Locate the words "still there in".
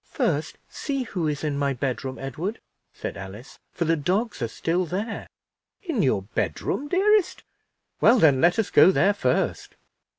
4.47-6.01